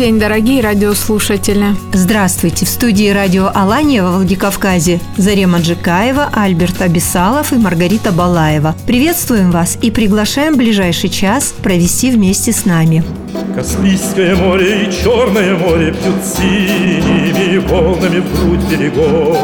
[0.00, 1.76] День, дорогие радиослушатели.
[1.92, 2.64] Здравствуйте!
[2.64, 8.74] В студии радио Алания во Владикавказе Зарема Джикаева, Альберт Абисалов и Маргарита Балаева.
[8.86, 13.04] Приветствуем вас и приглашаем ближайший час провести вместе с нами.
[13.54, 19.36] Каспийское море и Черное море Пьют синими волнами в грудь берегов.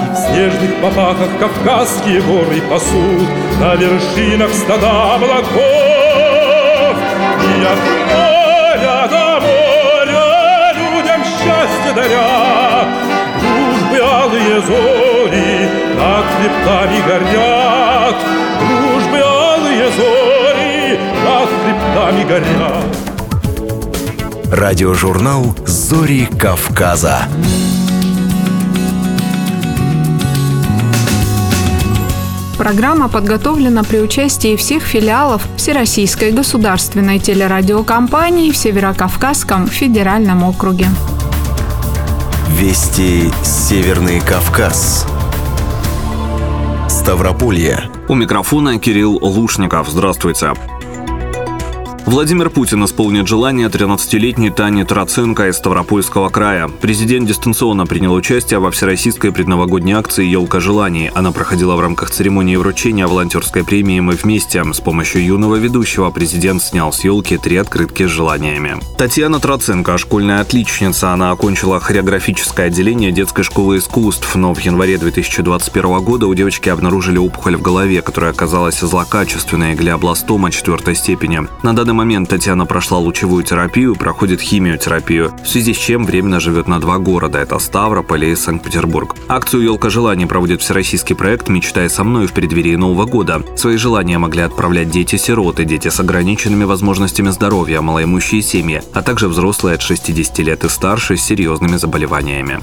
[0.00, 3.28] И в снежных попахах Кавказские горы пасут
[3.60, 5.52] На вершинах стада облаков.
[7.44, 8.03] И от
[11.94, 12.86] счастье даря,
[13.40, 18.16] Дружбы алые зори над хребтами горят,
[18.60, 22.84] Дружбы алые зори над хребтами горят.
[24.52, 27.22] Радиожурнал «Зори Кавказа».
[32.56, 40.86] Программа подготовлена при участии всех филиалов Всероссийской государственной телерадиокомпании в Северокавказском федеральном округе.
[42.64, 45.06] Вести Северный Кавказ.
[46.88, 47.90] Ставрополье.
[48.08, 49.90] У микрофона Кирилл Лушников.
[49.90, 50.54] Здравствуйте.
[52.06, 56.68] Владимир Путин исполнит желание 13-летней Тани Троценко из Ставропольского края.
[56.68, 61.10] Президент дистанционно принял участие во всероссийской предновогодней акции «Елка желаний».
[61.14, 64.62] Она проходила в рамках церемонии вручения волонтерской премии «Мы вместе».
[64.70, 68.76] С помощью юного ведущего президент снял с елки три открытки с желаниями.
[68.98, 71.10] Татьяна Троценко– школьная отличница.
[71.10, 77.16] Она окончила хореографическое отделение детской школы искусств, но в январе 2021 года у девочки обнаружили
[77.16, 81.48] опухоль в голове, которая оказалась злокачественной глиобластома четвертой степени.
[81.62, 86.68] На данный момент Татьяна прошла лучевую терапию проходит химиотерапию, в связи с чем временно живет
[86.68, 89.16] на два города– это Ставрополь и Санкт-Петербург.
[89.28, 93.42] Акцию «Елка желаний» проводит всероссийский проект «Мечтай со мной» в преддверии Нового года.
[93.56, 99.76] Свои желания могли отправлять дети-сироты, дети с ограниченными возможностями здоровья, малоимущие семьи, а также взрослые
[99.76, 102.60] от 60 лет и старше с серьезными заболеваниями.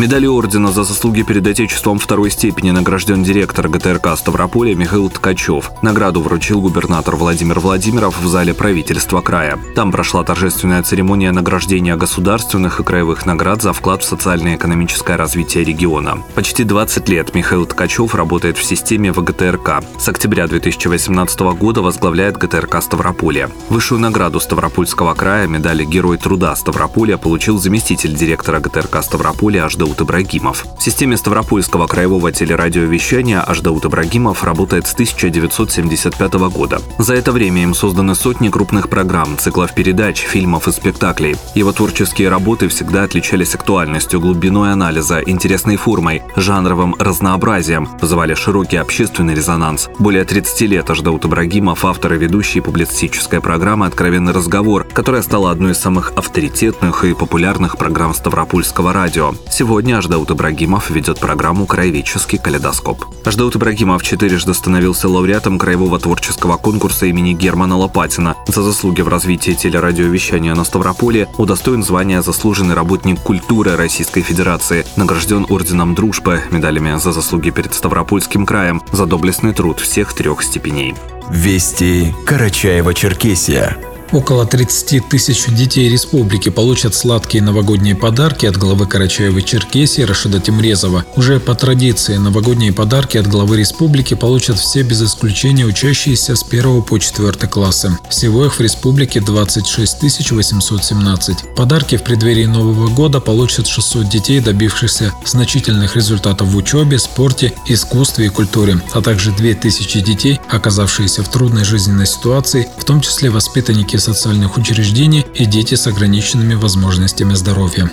[0.00, 5.72] Медали ордена за заслуги перед Отечеством второй степени награжден директор ГТРК Ставрополя Михаил Ткачев.
[5.82, 9.58] Награду вручил губернатор Владимир Владимиров в зале правительства края.
[9.74, 16.22] Там прошла торжественная церемония награждения государственных и краевых наград за вклад в социально-экономическое развитие региона.
[16.34, 19.84] Почти 20 лет Михаил Ткачев работает в системе ВГТРК.
[19.98, 23.50] С октября 2018 года возглавляет ГТРК Ставрополья.
[23.68, 30.64] Высшую награду Ставропольского края медали Герой труда Ставрополья получил заместитель директора ГТРК Ставрополья Аждаут Ибрагимов.
[30.78, 36.80] В системе Ставропольского краевого телерадиовещания Аждаут Ибрагимов работает с 1975 года.
[36.98, 41.36] За это время им созданы сотни крупных программ, циклов передач, фильмов и спектаклей.
[41.54, 49.34] Его творческие работы всегда отличались актуальностью, глубиной анализа, интересной формой, жанровым разнообразием, вызывали широкий общественный
[49.34, 49.88] резонанс.
[49.98, 55.72] Более 30 лет Аждаут Ибрагимов– автор и ведущий публицистической программы «Откровенный разговор», которая стала одной
[55.72, 59.34] из самых авторитетных и популярных программ Ставропольского радио.
[59.50, 63.04] Сегодня Аждаут Ибрагимов ведет программу «Краеведческий калейдоскоп».
[63.24, 68.34] Аждаут Ибрагимов четырежды становился лауреатом краевого творческого конкурса имени Германа Лопатина.
[68.48, 75.46] За заслуги в развитии телерадиовещания на Ставрополе удостоен звания «Заслуженный работник культуры Российской Федерации», награжден
[75.48, 80.96] орденом дружбы, медалями за заслуги перед Ставропольским краем, за доблестный труд всех трех степеней.
[81.30, 83.89] Вести Карачаева-Черкесия.
[84.12, 91.04] Около 30 тысяч детей республики получат сладкие новогодние подарки от главы Карачаева-Черкесии Рашида Тимрезова.
[91.14, 96.82] Уже по традиции новогодние подарки от главы республики получат все без исключения учащиеся с 1
[96.82, 97.96] по 4 классы.
[98.08, 101.54] Всего их в республике 26 817.
[101.54, 108.26] Подарки в преддверии Нового года получат 600 детей, добившихся значительных результатов в учебе, спорте, искусстве
[108.26, 113.99] и культуре, а также 2000 детей, оказавшиеся в трудной жизненной ситуации, в том числе воспитанники
[114.00, 117.90] социальных учреждений и дети с ограниченными возможностями здоровья.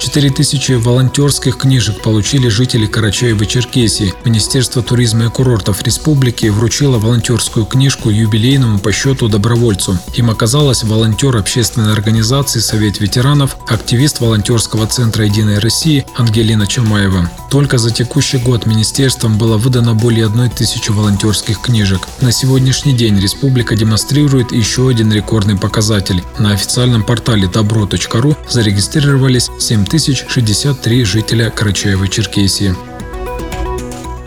[0.00, 4.14] 4000 волонтерских книжек получили жители Карачаева-Черкесии.
[4.24, 9.98] Министерство туризма и курортов республики вручило волонтерскую книжку юбилейному по счету добровольцу.
[10.14, 17.30] Им оказалась волонтер общественной организации «Совет ветеранов», активист волонтерского центра «Единой России» Ангелина Чамаева.
[17.50, 22.08] Только за текущий год министерством было выдано более одной тысячи волонтерских книжек.
[22.22, 26.22] На сегодняшний день республика демонстрирует еще один рекордный показатель.
[26.38, 32.76] На официальном портале добро.ру зарегистрировались 7 1063 жителя Карачаева-Черкесии.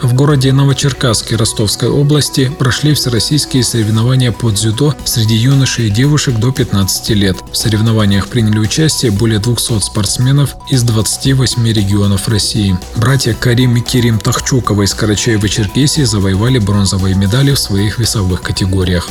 [0.01, 6.51] В городе Новочеркасске Ростовской области прошли всероссийские соревнования по дзюдо среди юношей и девушек до
[6.51, 7.37] 15 лет.
[7.49, 12.77] В соревнованиях приняли участие более 200 спортсменов из 28 регионов России.
[12.97, 19.07] Братья Карим и Кирим Тахчуковы из Карачаева-Черкесии завоевали бронзовые медали в своих весовых категориях.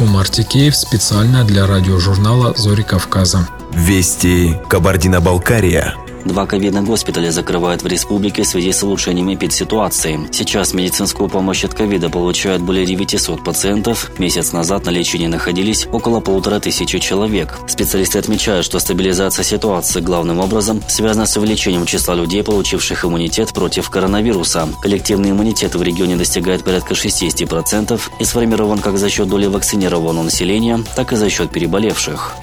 [0.00, 3.48] Умар Тикеев специально для радиожурнала «Зори Кавказа».
[3.72, 5.94] Вести Кабардино-Балкария.
[6.26, 10.18] Два ковидных госпиталя закрывают в республике в связи с улучшением эпидситуации.
[10.32, 14.10] Сейчас медицинскую помощь от ковида получают более 900 пациентов.
[14.18, 17.56] Месяц назад на лечении находились около полутора тысячи человек.
[17.68, 23.88] Специалисты отмечают, что стабилизация ситуации главным образом связана с увеличением числа людей, получивших иммунитет против
[23.88, 24.68] коронавируса.
[24.82, 30.82] Коллективный иммунитет в регионе достигает порядка 60% и сформирован как за счет доли вакцинированного населения,
[30.96, 32.36] так и за счет переболевших.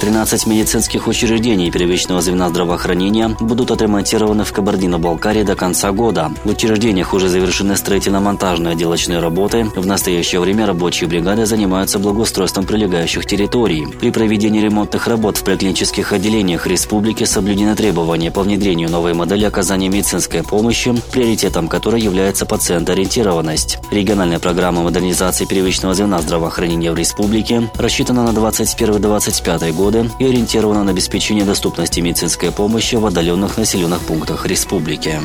[0.00, 6.32] 13 медицинских учреждений первичного звена здравоохранения будут отремонтированы в Кабардино-Балкарии до конца года.
[6.42, 9.64] В учреждениях уже завершены строительно-монтажные отделочные работы.
[9.76, 13.86] В настоящее время рабочие бригады занимаются благоустройством прилегающих территорий.
[14.00, 19.90] При проведении ремонтных работ в приклинических отделениях республики соблюдены требования по внедрению новой модели оказания
[19.90, 23.78] медицинской помощи, приоритетом которой является пациентоориентированность.
[23.90, 30.84] Региональная программа модернизации первичного звена здравоохранения в республике рассчитана на 21-25 год годы и ориентирована
[30.84, 35.18] на обеспечение доступности медицинской помощи в отдаленных населенных пунктах республики.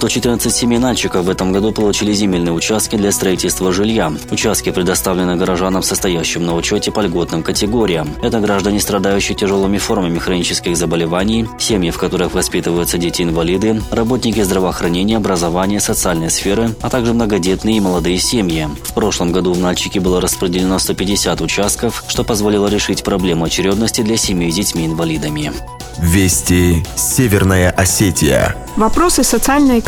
[0.00, 4.10] 114 семей Нальчиков в этом году получили земельные участки для строительства жилья.
[4.30, 8.08] Участки предоставлены горожанам, состоящим на учете по льготным категориям.
[8.22, 15.80] Это граждане, страдающие тяжелыми формами хронических заболеваний, семьи, в которых воспитываются дети-инвалиды, работники здравоохранения, образования,
[15.80, 18.68] социальной сферы, а также многодетные и молодые семьи.
[18.82, 24.16] В прошлом году в Нальчике было распределено 150 участков, что позволило решить проблему очередности для
[24.16, 25.52] семей с детьми-инвалидами.
[25.98, 28.56] Вести Северная Осетия.
[28.76, 29.22] Вопросы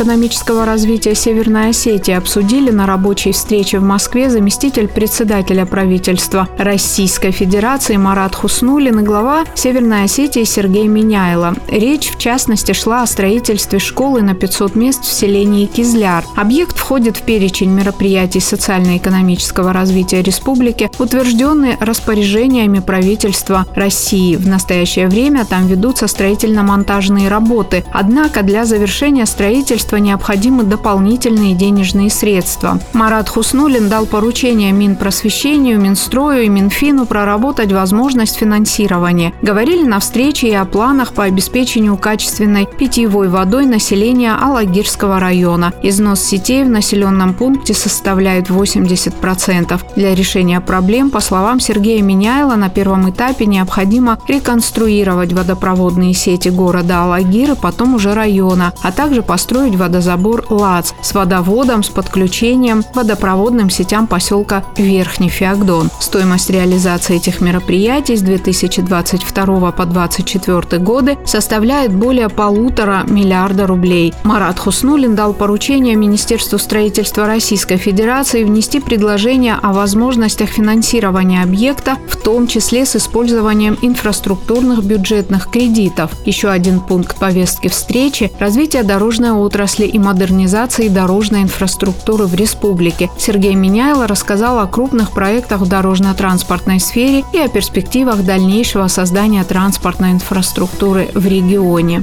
[0.03, 7.97] социально-экономического развития Северной Осетии обсудили на рабочей встрече в Москве заместитель председателя правительства Российской Федерации
[7.97, 11.55] Марат Хуснулин и глава Северной Осетии Сергей Миняйло.
[11.69, 16.25] Речь, в частности, шла о строительстве школы на 500 мест в селении Кизляр.
[16.37, 24.35] Объект входит в перечень мероприятий социально-экономического развития республики, утвержденный распоряжениями правительства России.
[24.35, 27.85] В настоящее время там ведутся строительно-монтажные работы.
[27.93, 32.79] Однако для завершения строительства необходимы дополнительные денежные средства.
[32.93, 39.33] Марат Хуснулин дал поручение Минпросвещению, Минстрою и Минфину проработать возможность финансирования.
[39.43, 45.73] Говорили на встрече и о планах по обеспечению качественной питьевой водой населения Алагирского района.
[45.83, 49.81] Износ сетей в населенном пункте составляет 80%.
[49.97, 57.05] Для решения проблем, по словам Сергея Миняйла, на первом этапе необходимо реконструировать водопроводные сети города
[57.05, 62.95] Алагир и потом уже района, а также построить водозабор ЛАЦ с водоводом с подключением к
[62.95, 65.91] водопроводным сетям поселка Верхний Феогдон.
[65.99, 74.15] Стоимость реализации этих мероприятий с 2022 по 2024 годы составляет более полутора миллиарда рублей.
[74.23, 82.17] Марат Хуснулин дал поручение Министерству строительства Российской Федерации внести предложение о возможностях финансирования объекта, в
[82.17, 86.13] том числе с использованием инфраструктурных бюджетных кредитов.
[86.25, 93.11] Еще один пункт повестки встречи– развития дорожной отрасли и модернизации дорожной инфраструктуры в республике.
[93.19, 100.13] Сергей Миняйло рассказал о крупных проектах в дорожно-транспортной сфере и о перспективах дальнейшего создания транспортной
[100.13, 102.03] инфраструктуры в регионе.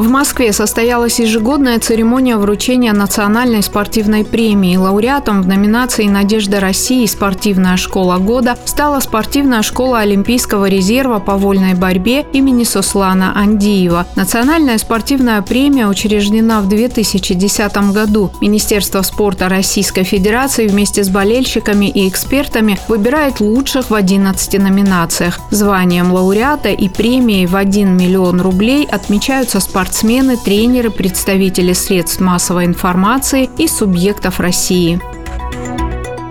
[0.00, 4.74] В Москве состоялась ежегодная церемония вручения национальной спортивной премии.
[4.74, 7.04] Лауреатом в номинации «Надежда России.
[7.04, 14.06] Спортивная школа года» стала спортивная школа Олимпийского резерва по вольной борьбе имени Сослана Андиева.
[14.16, 18.30] Национальная спортивная премия учреждена в 2010 году.
[18.40, 25.40] Министерство спорта Российской Федерации вместе с болельщиками и экспертами выбирает лучших в 11 номинациях.
[25.50, 32.64] Званием лауреата и премией в 1 миллион рублей отмечаются спортсмены спортсмены, тренеры, представители средств массовой
[32.66, 35.00] информации и субъектов России.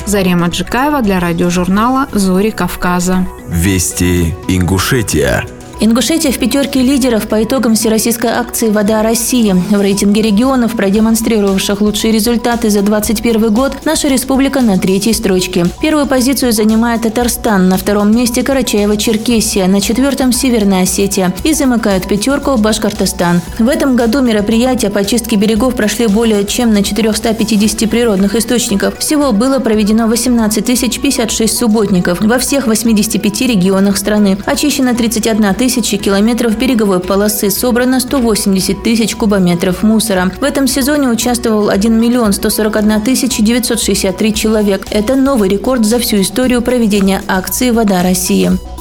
[0.06, 3.28] Зарема Джикаева для радиожурнала «Зори Кавказа».
[3.50, 5.46] Вести Ингушетия.
[5.82, 9.54] Ингушетия в пятерке лидеров по итогам всероссийской акции «Вода России».
[9.54, 15.68] В рейтинге регионов, продемонстрировавших лучшие результаты за 2021 год, наша республика на третьей строчке.
[15.82, 22.58] Первую позицию занимает Татарстан, на втором месте Карачаево-Черкесия, на четвертом– Северная Осетия и замыкают пятерку
[22.58, 23.40] Башкортостан.
[23.58, 29.00] В этом году мероприятия по чистке берегов прошли более чем на 450 природных источников.
[29.00, 34.38] Всего было проведено 18 056 субботников во всех 85 регионах страны.
[34.46, 40.32] Очищено 31 тысяча тысячи километров береговой полосы, собрано 180 тысяч кубометров мусора.
[40.42, 44.88] В этом сезоне участвовал 1 миллион 141 тысяча 963 человек.
[44.90, 48.79] Это новый рекорд за всю историю проведения акции «Вода России».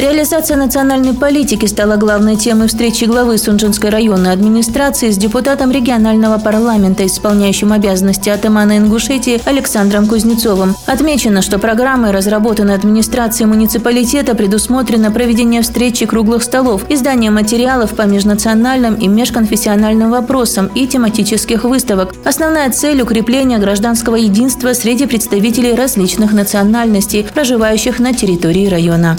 [0.00, 7.04] Реализация национальной политики стала главной темой встречи главы Сунжинской районной администрации с депутатом регионального парламента,
[7.04, 10.74] исполняющим обязанности атамана Ингушетии Александром Кузнецовым.
[10.86, 18.94] Отмечено, что программой, разработанной администрацией муниципалитета, предусмотрено проведение встречи круглых столов, издание материалов по межнациональным
[18.94, 22.14] и межконфессиональным вопросам и тематических выставок.
[22.24, 29.18] Основная цель– укрепление гражданского единства среди представителей различных национальностей, проживающих на территории района.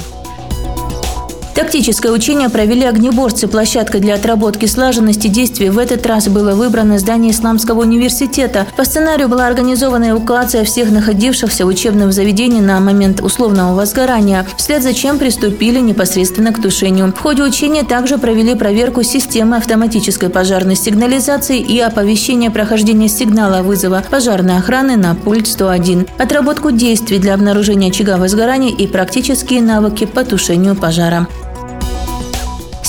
[1.53, 3.47] Тактическое учение провели огнеборцы.
[3.47, 8.65] Площадкой для отработки слаженности действий в этот раз было выбрано здание Исламского университета.
[8.77, 14.81] По сценарию была организована эвакуация всех находившихся в учебном заведении на момент условного возгорания, вслед
[14.81, 17.11] за чем приступили непосредственно к тушению.
[17.11, 24.03] В ходе учения также провели проверку системы автоматической пожарной сигнализации и оповещения прохождения сигнала вызова
[24.09, 30.23] пожарной охраны на пульт 101, отработку действий для обнаружения очага возгорания и практические навыки по
[30.23, 31.27] тушению пожара.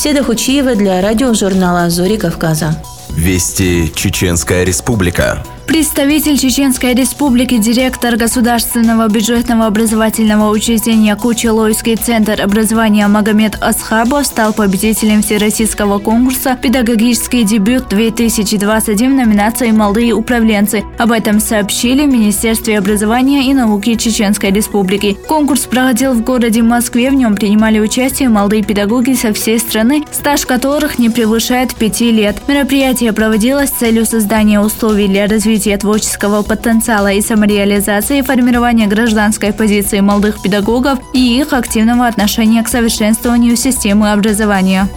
[0.03, 2.75] Седа Хучиева для радиожурнала «Зори Кавказа».
[3.11, 5.45] Вести Чеченская Республика.
[5.67, 15.23] Представитель Чеченской Республики, директор Государственного бюджетного образовательного учреждения Кучелойский центр образования Магомед Асхабов стал победителем
[15.23, 20.83] Всероссийского конкурса «Педагогический дебют-2021» в номинации «Молодые управленцы».
[20.99, 25.17] Об этом сообщили в Министерстве образования и науки Чеченской Республики.
[25.29, 27.11] Конкурс проходил в городе Москве.
[27.11, 32.37] В нем принимали участие молодые педагоги со всей страны, стаж которых не превышает пяти лет.
[32.49, 39.53] Мероприятие проводилось с целью создания условий для развития развития творческого потенциала и самореализации, формирования гражданской
[39.53, 44.89] позиции молодых педагогов и их активного отношения к совершенствованию системы образования.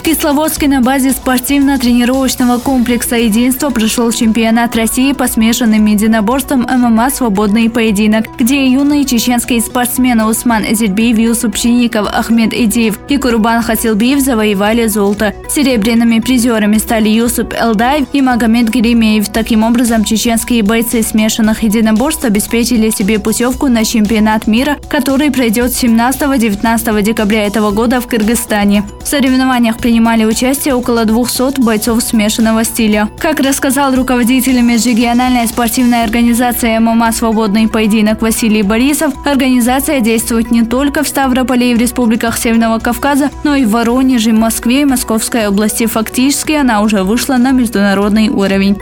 [0.00, 7.68] В Кисловодске на базе спортивно-тренировочного комплекса «Единство» прошел чемпионат России по смешанным единоборствам ММА «Свободный
[7.68, 14.86] поединок», где юные чеченские спортсмены Усман Эзельбиев, Юсуп Чиников, Ахмед Идиев и Курбан Хасилбиев завоевали
[14.86, 15.34] золото.
[15.50, 19.28] Серебряными призерами стали Юсуп Элдаев и Магомед Геремеев.
[19.28, 27.02] Таким образом, чеченские бойцы смешанных единоборств обеспечили себе путевку на чемпионат мира, который пройдет 17-19
[27.02, 28.84] декабря этого года в Кыргызстане.
[29.04, 33.10] В соревнованиях принимали участие около 200 бойцов смешанного стиля.
[33.18, 41.02] Как рассказал руководитель межрегиональной спортивной организации ММА «Свободный поединок» Василий Борисов, организация действует не только
[41.02, 45.86] в Ставрополе и в республиках Северного Кавказа, но и в Воронеже, Москве и Московской области.
[45.86, 48.78] Фактически она уже вышла на международный уровень.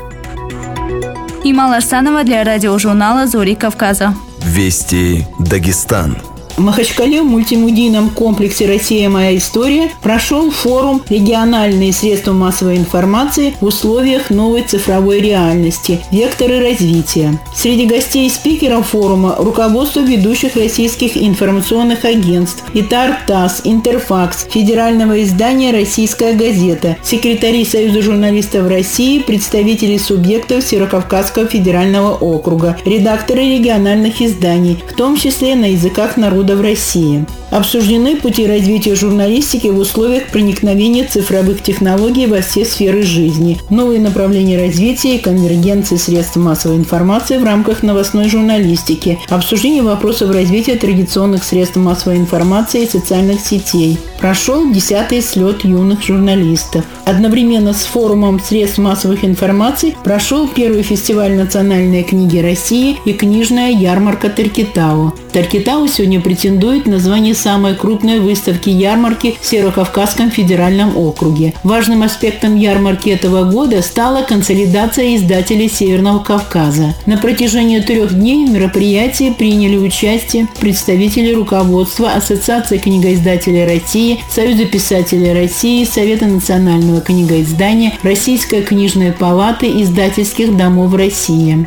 [1.43, 4.15] Имал Арсанова для радиожурнала «Зори Кавказа».
[4.45, 6.19] Вести Дагестан.
[6.59, 9.09] В Махачкале в мультимедийном комплексе «Россия.
[9.09, 16.01] Моя история» прошел форум «Региональные средства массовой информации в условиях новой цифровой реальности.
[16.11, 17.39] Векторы развития».
[17.55, 25.71] Среди гостей и спикеров форума руководство ведущих российских информационных агентств ИТАР ТАСС, Интерфакс, федерального издания
[25.71, 34.97] «Российская газета», секретари Союза журналистов России, представители субъектов Северокавказского федерального округа, редакторы региональных изданий, в
[34.97, 37.27] том числе на языках народа года в России.
[37.51, 44.59] Обсуждены пути развития журналистики в условиях проникновения цифровых технологий во все сферы жизни, новые направления
[44.59, 51.77] развития и конвергенции средств массовой информации в рамках новостной журналистики, обсуждение вопросов развития традиционных средств
[51.77, 53.99] массовой информации и социальных сетей.
[54.21, 56.85] Прошел 10-й слет юных журналистов.
[57.07, 64.29] Одновременно с форумом средств массовых информаций прошел первый фестиваль национальной книги России и книжная ярмарка
[64.29, 65.15] Таркитау.
[65.33, 71.53] Таркитау сегодня претендует на звание самой крупной выставки ярмарки в Северокавказском федеральном округе.
[71.65, 76.95] Важным аспектом ярмарки этого года стала консолидация издателей Северного Кавказа.
[77.07, 85.33] На протяжении трех дней в мероприятии приняли участие представители руководства Ассоциации книгоиздателей России, Союза писателей
[85.33, 91.67] России, Совета национального книгоиздания, Российская книжная палата издательских домов России.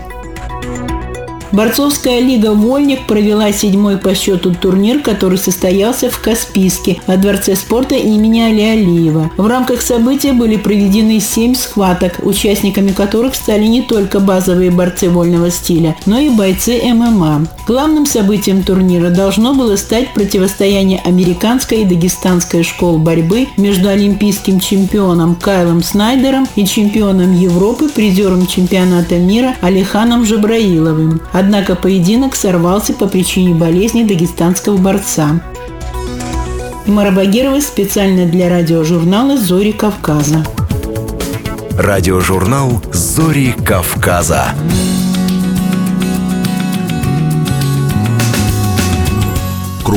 [1.52, 7.96] Борцовская лига «Вольник» провела седьмой по счету турнир, который состоялся в Каспийске во Дворце спорта
[7.96, 9.32] имени Али Алиева.
[9.36, 15.52] В рамках события были проведены семь схваток, участниками которых стали не только базовые борцы вольного
[15.52, 17.48] стиля, но и бойцы ММА.
[17.68, 25.36] Главным событием турнира должно было стать противостояние американской и дагестанской школ борьбы между олимпийским чемпионом
[25.36, 31.20] Кайлом Снайдером и чемпионом Европы, призером чемпионата мира Алиханом Жабраиловым.
[31.42, 35.42] Однако поединок сорвался по причине болезни дагестанского борца.
[36.86, 40.46] Мара Багирова специально для радиожурнала «Зори Кавказа».
[41.72, 44.54] Радиожурнал «Зори Кавказа».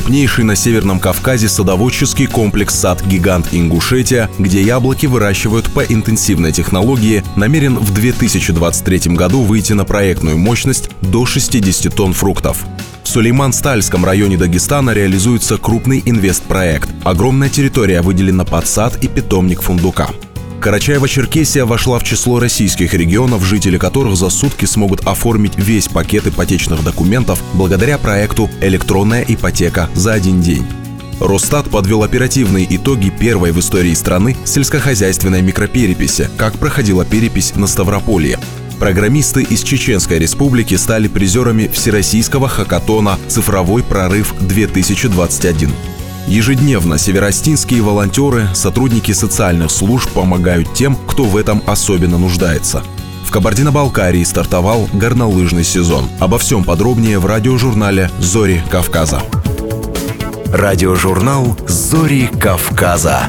[0.05, 7.79] Крупнейший на Северном Кавказе садоводческий комплекс «Сад-гигант Ингушетия», где яблоки выращивают по интенсивной технологии, намерен
[7.79, 12.67] в 2023 году выйти на проектную мощность до 60 тонн фруктов.
[13.03, 16.91] В Сулейман-Стальском районе Дагестана реализуется крупный инвестпроект.
[17.03, 20.11] Огромная территория выделена под сад и питомник фундука.
[20.65, 26.83] Карачаево-Черкесия вошла в число российских регионов, жители которых за сутки смогут оформить весь пакет ипотечных
[26.83, 30.65] документов благодаря проекту «Электронная ипотека за один день».
[31.21, 38.39] Росстат подвел оперативные итоги первой в истории страны сельскохозяйственной микропереписи, как проходила перепись на Ставрополье.
[38.81, 45.71] Программисты из Чеченской Республики стали призерами Всероссийского хакатона «Цифровой прорыв-2021».
[46.27, 52.83] Ежедневно северостинские волонтеры, сотрудники социальных служб помогают тем, кто в этом особенно нуждается.
[53.27, 56.09] В Кабардино-Балкарии стартовал горнолыжный сезон.
[56.21, 59.23] Обо всем подробнее в радиожурнале «Зори Кавказа».
[60.47, 63.29] Радиожурнал «Зори Кавказа».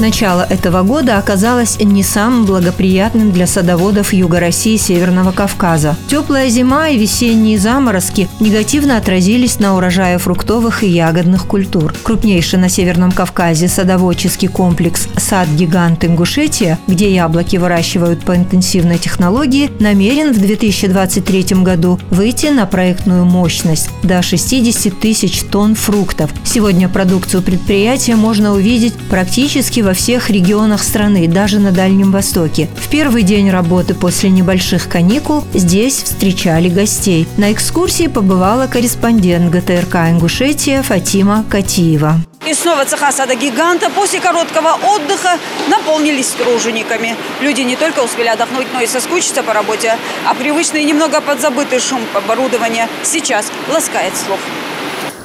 [0.00, 5.96] Начало этого года оказалось не самым благоприятным для садоводов Юга России и Северного Кавказа.
[6.08, 11.94] Теплая зима и весенние заморозки негативно отразились на урожае фруктовых и ягодных культур.
[12.02, 20.32] Крупнейший на Северном Кавказе садоводческий комплекс «Сад-гигант Ингушетия», где яблоки выращивают по интенсивной технологии, намерен
[20.32, 26.32] в 2023 году выйти на проектную мощность до 60 тысяч тонн фруктов.
[26.42, 32.68] Сегодня продукцию предприятия можно увидеть практически во всех регионах страны, даже на Дальнем Востоке.
[32.76, 37.28] В первый день работы после небольших каникул здесь встречали гостей.
[37.36, 42.16] На экскурсии побывала корреспондент ГТРК «Ингушетия» Фатима Катиева.
[42.46, 47.16] И снова цеха сада гиганта после короткого отдыха наполнились тружениками.
[47.40, 52.00] Люди не только успели отдохнуть, но и соскучиться по работе, а привычный немного подзабытый шум
[52.14, 54.38] оборудования сейчас ласкает слух.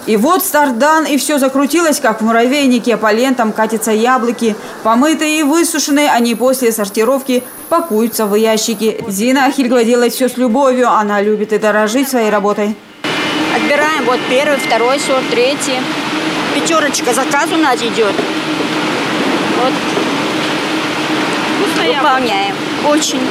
[0.05, 0.75] И вот старт
[1.09, 2.97] и все закрутилось, как в муравейнике.
[2.97, 4.55] По лентам катятся яблоки.
[4.83, 9.03] Помытые и высушенные, они после сортировки пакуются в ящики.
[9.07, 10.89] Зина Ахильгова делает все с любовью.
[10.89, 12.75] Она любит и дорожить своей работой.
[13.55, 15.79] Отбираем вот первый, второй сорт, третий.
[16.55, 18.13] Пятерочка заказ у нас идет.
[19.61, 19.73] Вот.
[21.57, 22.55] Вкусное Выполняем.
[22.87, 23.21] Очень.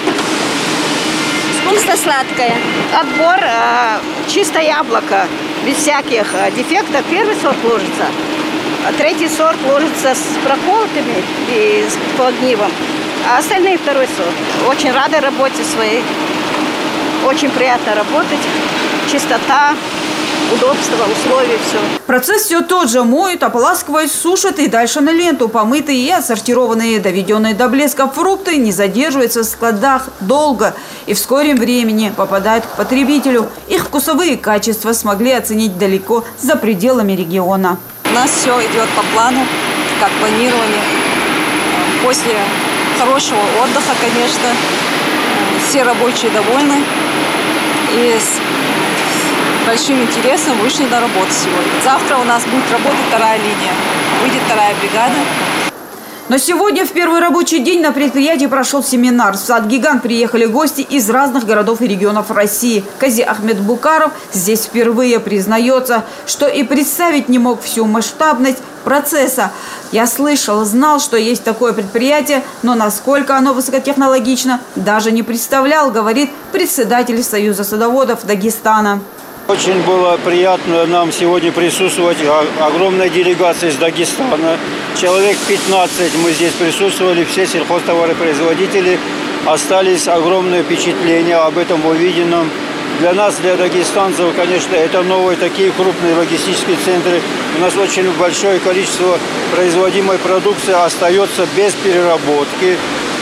[1.70, 2.54] Кисло-сладкое.
[2.98, 5.26] Отбор э, чисто яблоко
[5.66, 7.04] без всяких э, дефектов.
[7.10, 8.06] Первый сорт ложится,
[8.86, 12.70] а третий сорт ложится с проколотыми и с подгнивом,
[13.28, 14.34] а остальные второй сорт.
[14.68, 16.02] Очень рада работе своей,
[17.26, 18.40] очень приятно работать,
[19.10, 19.74] чистота,
[20.52, 21.78] удобства, условия, все.
[22.06, 23.02] Процесс все тот же.
[23.02, 25.48] Моют, ополаскивают, сушат и дальше на ленту.
[25.48, 30.74] Помытые и отсортированные, доведенные до блеска фрукты не задерживаются в складах долго
[31.06, 33.48] и в скором времени попадают к потребителю.
[33.68, 37.78] Их вкусовые качества смогли оценить далеко за пределами региона.
[38.04, 39.46] У нас все идет по плану,
[40.00, 40.78] как планировали.
[42.02, 42.34] После
[42.98, 44.48] хорошего отдыха, конечно,
[45.68, 46.84] все рабочие довольны.
[47.94, 48.18] И
[49.68, 51.70] большим интересом вышли на работу сегодня.
[51.84, 53.74] Завтра у нас будет работать вторая линия.
[54.22, 55.16] Выйдет вторая бригада.
[56.30, 59.34] Но сегодня в первый рабочий день на предприятии прошел семинар.
[59.34, 62.82] В сад «Гигант» приехали гости из разных городов и регионов России.
[62.98, 69.50] Кази Ахмед Букаров здесь впервые признается, что и представить не мог всю масштабность процесса.
[69.92, 76.30] Я слышал, знал, что есть такое предприятие, но насколько оно высокотехнологично, даже не представлял, говорит
[76.52, 79.00] председатель Союза садоводов Дагестана.
[79.48, 82.18] Очень было приятно нам сегодня присутствовать
[82.60, 84.58] огромной делегации из Дагестана.
[85.00, 88.98] Человек 15 мы здесь присутствовали, все сельхозтоваропроизводители.
[89.46, 92.50] Остались огромные впечатления об этом увиденном.
[93.00, 97.22] Для нас, для дагестанцев, конечно, это новые такие крупные логистические центры.
[97.56, 99.18] У нас очень большое количество
[99.56, 102.76] производимой продукции остается без переработки.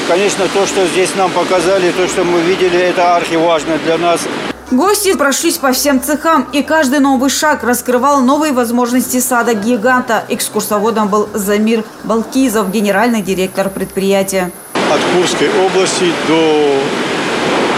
[0.08, 4.26] конечно, то, что здесь нам показали, то, что мы видели, это архиважно для нас.
[4.72, 10.24] Гости прошлись по всем цехам, и каждый новый шаг раскрывал новые возможности сада гиганта.
[10.29, 14.50] Экскурсоводом был Замир Балкизов, генеральный директор предприятия.
[14.90, 16.81] От Курской области до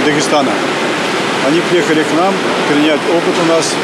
[0.06, 0.52] Дагестана.
[1.46, 2.32] Они приехали к нам
[2.70, 3.74] принять опыт у нас,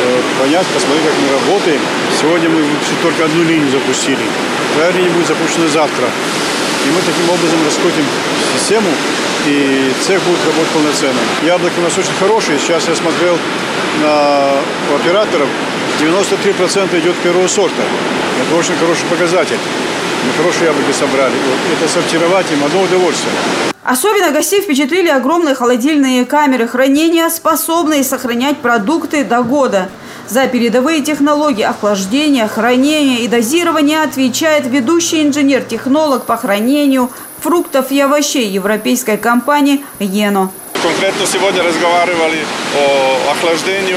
[0.00, 1.80] э, понять, посмотреть, как мы работаем.
[2.20, 2.64] Сегодня мы
[3.00, 4.26] только одну линию запустили.
[4.72, 6.06] Вторая линия будет запущена завтра.
[6.84, 8.04] И мы таким образом раскрутим
[8.58, 8.88] систему,
[9.46, 11.20] и цех будет работать полноценно.
[11.42, 12.58] Яблоки у нас очень хорошие.
[12.58, 13.38] Сейчас я смотрел
[14.02, 14.50] на
[14.94, 15.48] операторов,
[16.00, 17.82] 93% идет первого сорта.
[18.40, 19.58] Это очень хороший показатель.
[20.26, 21.32] Мы хорошие яблоки собрали.
[21.32, 23.32] Вот это сортировать им одно удовольствие.
[23.82, 29.88] Особенно гостей впечатлили огромные холодильные камеры хранения, способные сохранять продукты до года.
[30.30, 38.46] За передовые технологии охлаждения, хранения и дозирования отвечает ведущий инженер-технолог по хранению фруктов и овощей
[38.46, 40.52] европейской компании «Ено».
[40.80, 42.38] Конкретно сегодня разговаривали
[42.78, 43.96] о охлаждении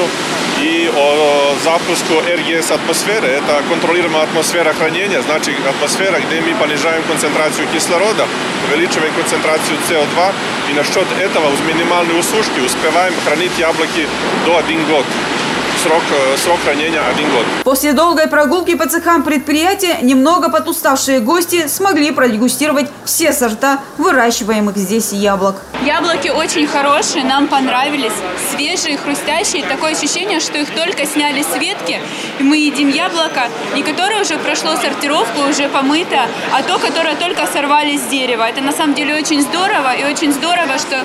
[0.59, 3.27] и о запуску РГС атмосферы.
[3.27, 8.25] Это контролируемая атмосфера хранения, значит атмосфера, где мы понижаем концентрацию кислорода,
[8.67, 10.31] увеличиваем концентрацию СО2
[10.71, 14.07] и насчет этого с минимальной усушки успеваем хранить яблоки
[14.47, 15.05] до один год
[15.83, 17.45] срок, э, срок хранения один год.
[17.63, 25.11] После долгой прогулки по цехам предприятия немного потуставшие гости смогли продегустировать все сорта выращиваемых здесь
[25.11, 25.55] яблок.
[25.85, 28.13] Яблоки очень хорошие, нам понравились.
[28.51, 29.63] Свежие, хрустящие.
[29.63, 31.99] Такое ощущение, что их только сняли с ветки,
[32.39, 33.41] и мы едим яблоко,
[33.75, 36.21] не которое уже прошло сортировку, уже помыто,
[36.53, 38.43] а то, которое только сорвали с дерева.
[38.43, 41.03] Это на самом деле очень здорово, и очень здорово, что э,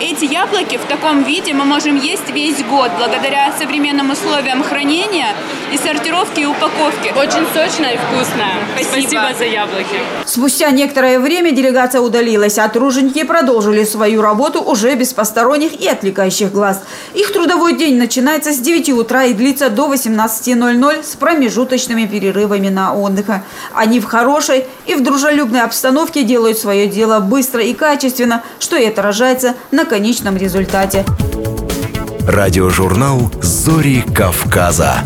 [0.00, 5.28] эти яблоки в таком виде мы можем есть весь год, благодаря современным условиям хранения
[5.72, 7.12] и сортировки и упаковки.
[7.16, 8.54] Очень сочная и вкусная.
[8.74, 9.98] Спасибо, Спасибо за яблоки.
[10.26, 16.52] Спустя некоторое время делегация удалилась, а труженики продолжили свою работу уже без посторонних и отвлекающих
[16.52, 16.82] глаз.
[17.14, 22.94] Их трудовой день начинается с 9 утра и длится до 18.00 с промежуточными перерывами на
[22.94, 23.26] отдых.
[23.74, 28.84] Они в хорошей и в дружелюбной обстановке делают свое дело быстро и качественно, что и
[28.84, 31.04] отражается на конечном результате.
[32.26, 35.04] Радиожурнал «Зори Кавказа».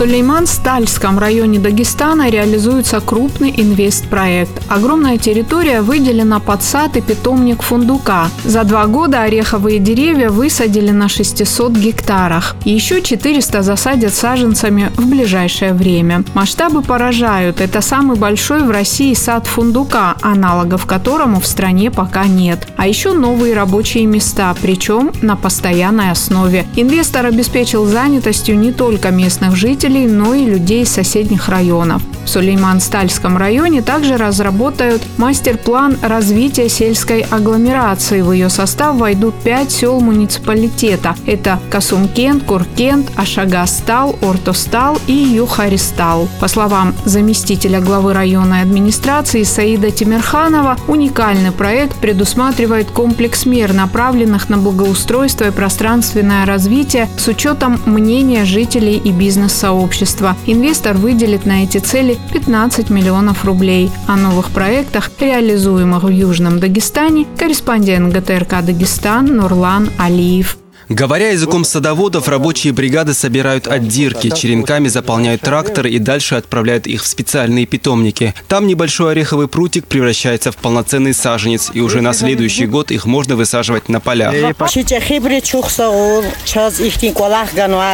[0.00, 4.50] Сулейман-Стальском районе Дагестана реализуется крупный инвестпроект.
[4.70, 8.30] Огромная территория выделена под сад и питомник фундука.
[8.42, 12.56] За два года ореховые деревья высадили на 600 гектарах.
[12.64, 16.24] Еще 400 засадят саженцами в ближайшее время.
[16.32, 17.60] Масштабы поражают.
[17.60, 22.66] Это самый большой в России сад фундука, аналогов которому в стране пока нет.
[22.78, 26.64] А еще новые рабочие места, причем на постоянной основе.
[26.74, 32.02] Инвестор обеспечил занятостью не только местных жителей, жителей, но и людей из соседних районов.
[32.24, 38.20] В Сулейман-Стальском районе также разработают мастер-план развития сельской агломерации.
[38.20, 41.16] В ее состав войдут пять сел муниципалитета.
[41.26, 46.28] Это Касумкент, Куркент, Ашагастал, Ортостал и Юхаристал.
[46.40, 54.58] По словам заместителя главы районной администрации Саида Тимирханова, уникальный проект предусматривает комплекс мер, направленных на
[54.58, 59.79] благоустройство и пространственное развитие с учетом мнения жителей и бизнес-сообщества.
[60.46, 63.90] Инвестор выделит на эти цели 15 миллионов рублей.
[64.06, 70.58] О новых проектах, реализуемых в Южном Дагестане, корреспондент ГТРК «Дагестан» Нурлан Алиев.
[70.90, 77.06] Говоря языком садоводов, рабочие бригады собирают отдирки, черенками заполняют тракторы и дальше отправляют их в
[77.06, 78.34] специальные питомники.
[78.48, 83.36] Там небольшой ореховый прутик превращается в полноценный саженец, и уже на следующий год их можно
[83.36, 84.34] высаживать на полях.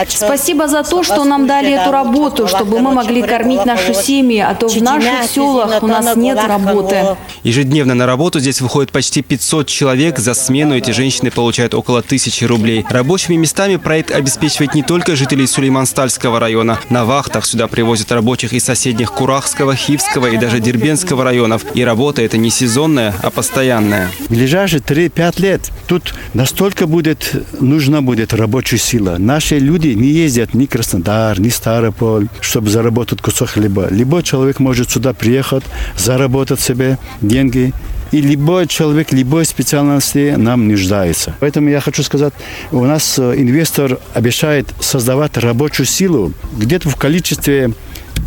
[0.08, 4.54] Спасибо за то, что нам дали эту работу, чтобы мы могли кормить наши семьи, а
[4.54, 7.14] то в наших селах у нас нет работы.
[7.42, 10.18] Ежедневно на работу здесь выходит почти 500 человек.
[10.18, 12.85] За смену эти женщины получают около тысячи рублей.
[12.88, 16.78] Рабочими местами проект обеспечивает не только жителей Сулейманстальского района.
[16.88, 21.64] На вахтах сюда привозят рабочих из соседних Курахского, Хивского и даже Дербенского районов.
[21.74, 24.08] И работа это не сезонная, а постоянная.
[24.28, 29.16] В ближайшие 3-5 лет тут настолько будет нужна будет рабочая сила.
[29.18, 33.88] Наши люди не ездят ни Краснодар, ни Старополь, чтобы заработать кусок хлеба.
[33.90, 35.64] Любой человек может сюда приехать,
[35.96, 37.72] заработать себе деньги
[38.12, 41.34] и любой человек, любой специальности нам нуждается.
[41.40, 42.34] Поэтому я хочу сказать,
[42.72, 47.72] у нас инвестор обещает создавать рабочую силу где-то в количестве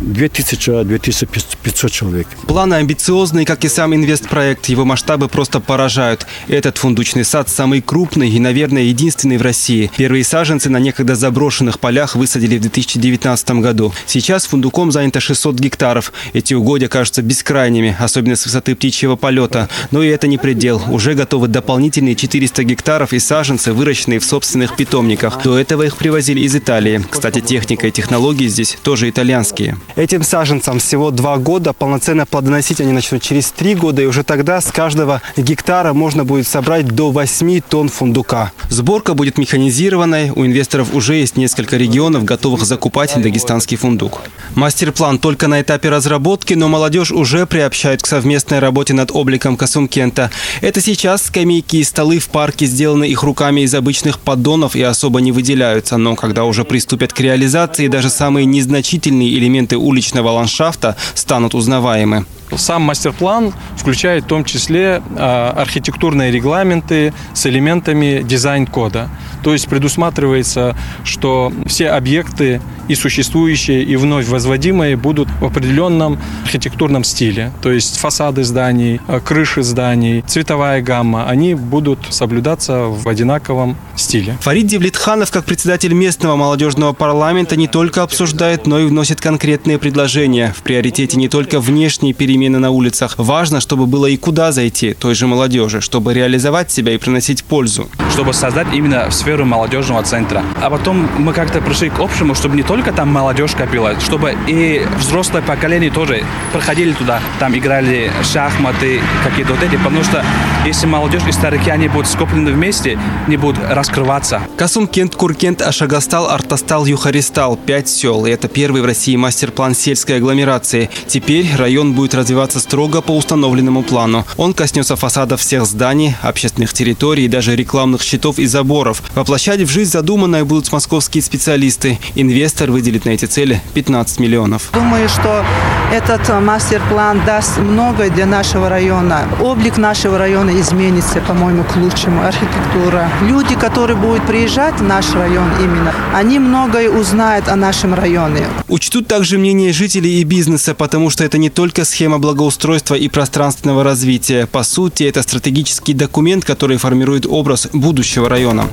[0.00, 2.26] 2000-2500 человек.
[2.46, 4.66] Планы амбициозные, как и сам инвестпроект.
[4.66, 6.26] Его масштабы просто поражают.
[6.48, 9.90] Этот фундучный сад самый крупный и, наверное, единственный в России.
[9.96, 13.92] Первые саженцы на некогда заброшенных полях высадили в 2019 году.
[14.06, 16.12] Сейчас фундуком занято 600 гектаров.
[16.32, 19.68] Эти угодья кажутся бескрайними, особенно с высоты птичьего полета.
[19.90, 20.82] Но и это не предел.
[20.88, 25.42] Уже готовы дополнительные 400 гектаров и саженцы, выращенные в собственных питомниках.
[25.42, 27.04] До этого их привозили из Италии.
[27.10, 29.76] Кстати, техника и технологии здесь тоже итальянские.
[29.96, 31.72] Этим саженцам всего два года.
[31.72, 34.02] Полноценно плодоносить они начнут через три года.
[34.02, 38.52] И уже тогда с каждого гектара можно будет собрать до 8 тонн фундука.
[38.68, 40.30] Сборка будет механизированной.
[40.30, 44.20] У инвесторов уже есть несколько регионов, готовых закупать дагестанский фундук.
[44.54, 50.30] Мастер-план только на этапе разработки, но молодежь уже приобщают к совместной работе над обликом Касумкента.
[50.60, 55.20] Это сейчас скамейки и столы в парке сделаны их руками из обычных поддонов и особо
[55.20, 55.96] не выделяются.
[55.96, 62.26] Но когда уже приступят к реализации, даже самые незначительные элементы уличного ландшафта станут узнаваемы.
[62.56, 69.08] Сам мастер-план включает в том числе э, архитектурные регламенты с элементами дизайн-кода.
[69.42, 77.04] То есть предусматривается, что все объекты и существующие, и вновь возводимые будут в определенном архитектурном
[77.04, 77.52] стиле.
[77.62, 84.36] То есть фасады зданий, э, крыши зданий, цветовая гамма, они будут соблюдаться в одинаковом стиле.
[84.40, 90.52] Фарид Девлетханов, как председатель местного молодежного парламента, не только обсуждает, но и вносит конкретные предложения.
[90.56, 93.14] В приоритете не только внешние перемены на улицах.
[93.18, 97.88] Важно, чтобы было и куда зайти той же молодежи, чтобы реализовать себя и приносить пользу.
[98.12, 100.42] Чтобы создать именно сферу молодежного центра.
[100.60, 104.86] А потом мы как-то пришли к общему, чтобы не только там молодежь копила, чтобы и
[104.98, 106.22] взрослое поколение тоже
[106.52, 110.24] проходили туда, там играли шахматы, какие-то вот эти, потому что
[110.64, 112.98] если молодежь и старики, они будут скоплены вместе,
[113.28, 114.42] не будут раскрываться.
[114.56, 118.26] Касумкент, Куркент, Ашагастал, Артастал, Юхаристал– пять сел.
[118.26, 120.90] И это первый в России мастер-план сельской агломерации.
[121.06, 122.29] Теперь район будет развиваться
[122.60, 124.24] строго по установленному плану.
[124.36, 129.02] Он коснется фасадов всех зданий, общественных территорий и даже рекламных щитов и заборов.
[129.14, 131.98] Воплощать в жизнь задуманное будут московские специалисты.
[132.14, 134.70] Инвестор выделит на эти цели 15 миллионов.
[134.72, 135.44] Думаю, что
[135.90, 139.28] этот мастер-план даст многое для нашего района.
[139.40, 142.22] Облик нашего района изменится, по-моему, к лучшему.
[142.22, 143.08] Архитектура.
[143.22, 148.46] Люди, которые будут приезжать в наш район именно, они многое узнают о нашем районе.
[148.68, 153.82] Учтут также мнение жителей и бизнеса, потому что это не только схема благоустройства и пространственного
[153.82, 154.46] развития.
[154.46, 158.66] По сути, это стратегический документ, который формирует образ будущего района.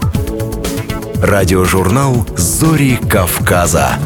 [1.21, 3.97] Радиожурнал «Зори Кавказа».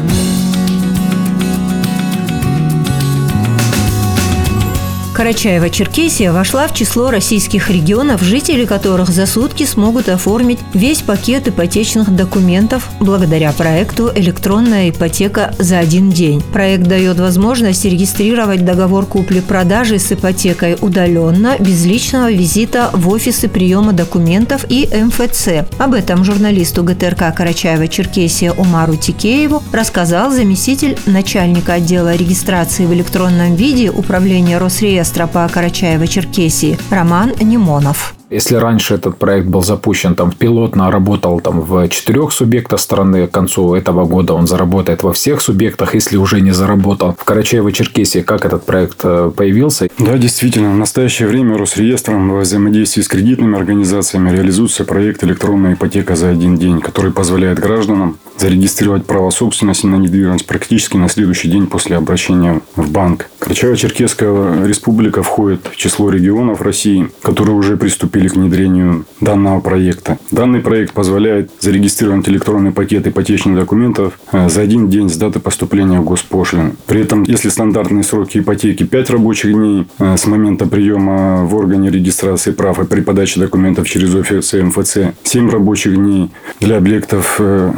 [5.22, 12.10] Карачаево-Черкесия вошла в число российских регионов, жители которых за сутки смогут оформить весь пакет ипотечных
[12.10, 16.42] документов благодаря проекту «Электронная ипотека за один день».
[16.52, 23.92] Проект дает возможность регистрировать договор купли-продажи с ипотекой удаленно, без личного визита в офисы приема
[23.92, 25.68] документов и МФЦ.
[25.78, 33.88] Об этом журналисту ГТРК Карачаева-Черкесия Умару Тикееву рассказал заместитель начальника отдела регистрации в электронном виде
[33.88, 38.14] Управления Росреестра реестра по Карачаево-Черкесии Роман Немонов.
[38.30, 43.30] Если раньше этот проект был запущен там пилотно, работал там в четырех субъектах страны, к
[43.30, 47.14] концу этого года он заработает во всех субъектах, если уже не заработал.
[47.18, 49.88] В Карачаево-Черкесии как этот проект э, появился?
[49.98, 50.70] Да, действительно.
[50.70, 56.56] В настоящее время Росреестром во взаимодействии с кредитными организациями реализуется проект «Электронная ипотека за один
[56.56, 62.60] день», который позволяет гражданам зарегистрировать право собственности на недвижимость практически на следующий день после обращения
[62.76, 63.28] в банк.
[63.40, 70.18] Карачаево-Черкесская республика входит в число регионов России, которые уже приступили к внедрению данного проекта.
[70.30, 76.00] Данный проект позволяет зарегистрировать электронный пакет ипотечных документов э, за один день с даты поступления
[76.00, 76.76] в госпошлину.
[76.86, 81.90] При этом, если стандартные сроки ипотеки 5 рабочих дней э, с момента приема в органе
[81.90, 87.72] регистрации прав и при подаче документов через офис МФЦ, 7 рабочих дней для объектов э,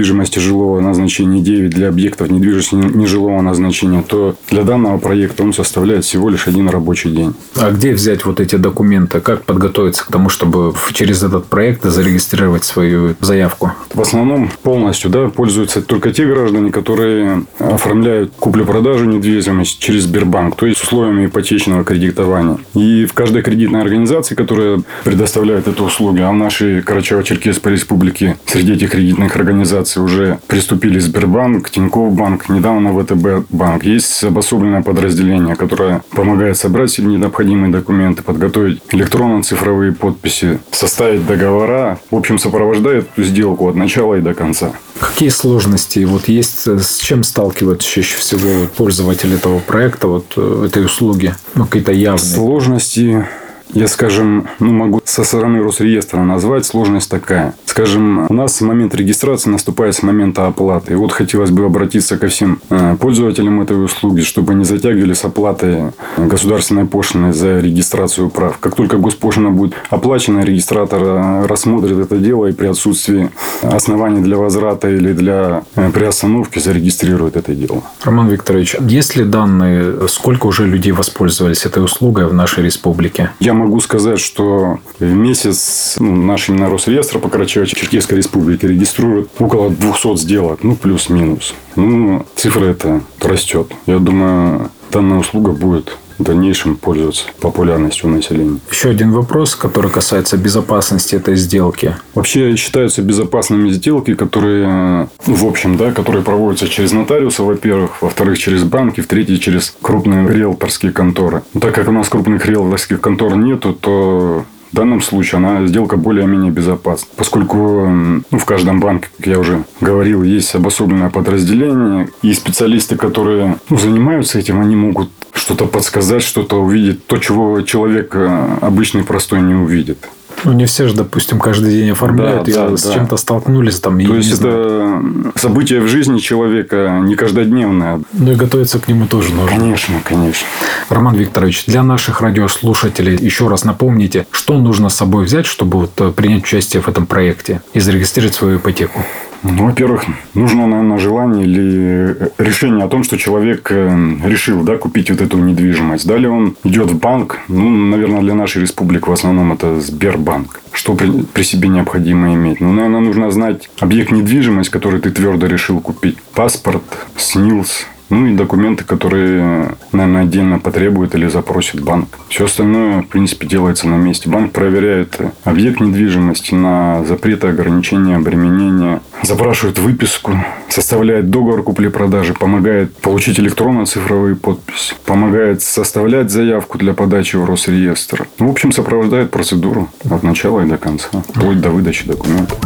[0.00, 6.04] недвижимости жилого назначения, 9 для объектов недвижимости нежилого назначения, то для данного проекта он составляет
[6.04, 7.34] всего лишь один рабочий день.
[7.56, 9.20] А где взять вот эти документы?
[9.20, 13.72] Как подготовить готовиться к тому, чтобы через этот проект зарегистрировать свою заявку?
[13.94, 20.66] В основном полностью да, пользуются только те граждане, которые оформляют куплю-продажу недвижимости через Сбербанк, то
[20.66, 22.58] есть условиями ипотечного кредитования.
[22.74, 28.74] И в каждой кредитной организации, которая предоставляет эту услугу, а в нашей Карачаево-Черкесской республике среди
[28.74, 33.84] этих кредитных организаций регистрации уже приступили Сбербанк, Тинькофф банк, недавно ВТБ банк.
[33.84, 41.98] Есть обособленное подразделение, которое помогает собрать все необходимые документы, подготовить электронно-цифровые подписи, составить договора.
[42.10, 44.72] В общем, сопровождает эту сделку от начала и до конца.
[45.00, 50.84] Какие сложности вот есть, с чем сталкиваются чаще всего пользователи этого проекта, вот э, этой
[50.84, 51.34] услуги?
[51.54, 52.18] Ну, какие-то явные.
[52.18, 53.26] Сложности
[53.74, 57.54] я, скажем, ну, могу со стороны Росреестра назвать сложность такая.
[57.66, 60.92] Скажем, у нас момент регистрации наступает с момента оплаты.
[60.92, 65.24] И вот хотелось бы обратиться ко всем э, пользователям этой услуги, чтобы не затягивали с
[65.24, 68.58] оплатой государственной пошлины за регистрацию прав.
[68.58, 73.30] Как только госпошлина будет оплачена, регистратор э, рассмотрит это дело и при отсутствии
[73.62, 77.82] оснований для возврата или для э, приостановки зарегистрирует это дело.
[78.02, 83.30] Роман Викторович, есть ли данные, сколько уже людей воспользовались этой услугой в нашей республике?
[83.38, 89.70] Я могу сказать, что в месяц ну, наш именно Росреестр по Карачаево-Черкесской республике регистрирует около
[89.70, 91.54] 200 сделок, ну, плюс-минус.
[91.76, 93.72] Ну, цифра это растет.
[93.86, 98.58] Я думаю, данная услуга будет в дальнейшем пользоваться популярностью у населения.
[98.70, 101.96] Еще один вопрос, который касается безопасности этой сделки.
[102.14, 108.38] Вообще считаются безопасными сделки, которые, ну, в общем, да, которые проводятся через нотариуса, во-первых, во-вторых,
[108.38, 111.42] через банки, в-третьих, через крупные риэлторские конторы.
[111.54, 115.96] Но так как у нас крупных риэлторских контор нету, то в данном случае она сделка
[115.96, 122.32] более-менее безопасна, поскольку ну, в каждом банке, как я уже говорил, есть обособленное подразделение, и
[122.32, 128.58] специалисты, которые ну, занимаются этим, они могут что-то подсказать, что-то увидеть, то, чего человек э,
[128.60, 130.08] обычный простой не увидит.
[130.44, 132.94] Ну, не все же, допустим, каждый день оформляют, да, и да, с да.
[132.94, 134.00] чем-то столкнулись там.
[134.00, 135.02] То есть, это
[135.34, 138.00] событие в жизни человека не каждодневное.
[138.12, 139.58] Ну, и готовиться к нему тоже нужно.
[139.58, 140.46] Конечно, конечно.
[140.88, 145.92] Роман Викторович, для наших радиослушателей еще раз напомните, что нужно с собой взять, чтобы вот
[145.98, 149.04] э, принять участие в этом проекте и зарегистрировать свою ипотеку?
[149.42, 153.88] Ну, во-первых, нужно, наверное, желание или решение о том, что человек э,
[154.24, 156.06] решил да, купить вот эту недвижимость.
[156.06, 157.38] Далее он идет в банк.
[157.48, 160.60] Ну, наверное, для нашей республики в основном это Сбербанк.
[160.72, 162.60] Что при, при себе необходимо иметь?
[162.60, 166.18] Ну, наверное, нужно знать объект недвижимости, который ты твердо решил купить.
[166.34, 166.82] Паспорт,
[167.16, 172.18] СНИЛС, ну и документы, которые, наверное, отдельно потребует или запросит банк.
[172.28, 174.28] Все остальное, в принципе, делается на месте.
[174.28, 180.32] Банк проверяет объект недвижимости на запреты, ограничения, обременения, запрашивает выписку,
[180.68, 188.26] составляет договор купли-продажи, помогает получить электронно-цифровые подписи, помогает составлять заявку для подачи в Росреестр.
[188.38, 192.58] В общем, сопровождает процедуру от начала и до конца, вплоть до выдачи документов.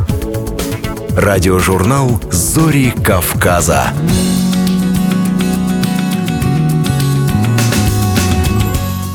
[1.16, 3.92] Радиожурнал «Зори Кавказа».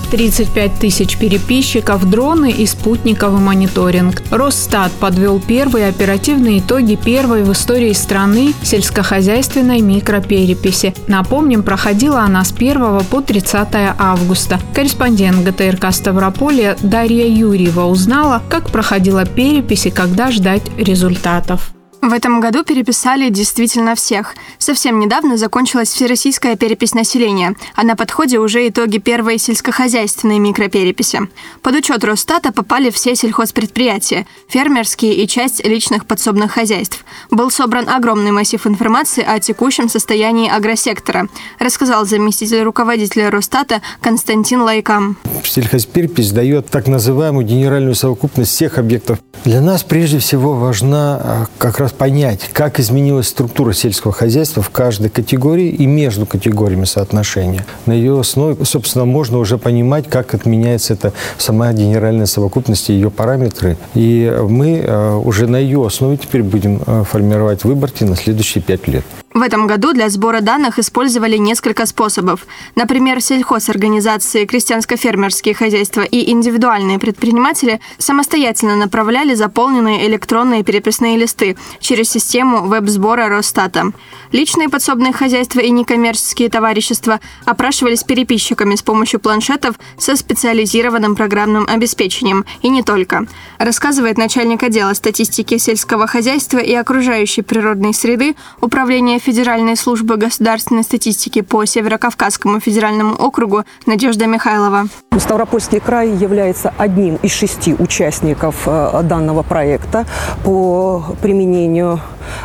[0.10, 4.22] 35 тысяч переписчиков, дроны и спутниковый мониторинг.
[4.32, 10.94] Росстат подвел первые оперативные итоги первой в истории страны сельскохозяйственной микропереписи.
[11.08, 13.68] Напомним, проходила она с 1 по 30
[13.98, 14.60] августа.
[14.74, 21.74] Корреспондент ГТРК Ставрополья Дарья Юрьева узнала, как проходила перепись и когда ждать результатов.
[22.02, 24.36] В этом году переписали действительно всех.
[24.58, 31.20] Совсем недавно закончилась всероссийская перепись населения, а на подходе уже итоги первой сельскохозяйственной микропереписи.
[31.62, 37.04] Под учет Росстата попали все сельхозпредприятия, фермерские и часть личных подсобных хозяйств.
[37.32, 41.28] Был собран огромный массив информации о текущем состоянии агросектора,
[41.60, 45.18] рассказал заместитель руководителя Росстата Константин Лайкам.
[45.44, 49.20] Сельхозперепись дает так называемую генеральную совокупность всех объектов.
[49.44, 54.62] Для нас прежде всего важна а, как раз раз понять, как изменилась структура сельского хозяйства
[54.62, 57.66] в каждой категории и между категориями соотношения.
[57.86, 63.10] На ее основе, собственно, можно уже понимать, как отменяется эта сама генеральная совокупность и ее
[63.10, 63.78] параметры.
[63.96, 68.88] И мы э, уже на ее основе теперь будем э, формировать выборки на следующие пять
[68.88, 69.06] лет.
[69.34, 72.48] В этом году для сбора данных использовали несколько способов.
[72.76, 82.64] Например, сельхозорганизации, крестьянско-фермерские хозяйства и индивидуальные предприниматели самостоятельно направляли заполненные электронные переписные листы через систему
[82.64, 83.92] веб-сбора Росстата.
[84.32, 92.46] Личные подсобные хозяйства и некоммерческие товарищества опрашивались переписчиками с помощью планшетов со специализированным программным обеспечением,
[92.62, 93.26] и не только.
[93.58, 101.42] Рассказывает начальник отдела статистики сельского хозяйства и окружающей природной среды Управления Федеральной службы государственной статистики
[101.42, 104.90] по Северокавказскому федеральному округу Надежда Михайлова.
[105.18, 110.06] Ставропольский край является одним из шести участников э, данного проекта
[110.44, 112.00] по применению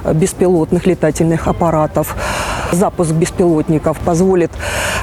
[0.04, 2.16] беспилотных летательных аппаратов.
[2.72, 4.50] Запуск беспилотников позволит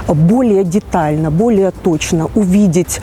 [0.07, 2.99] более детально, более точно увидеть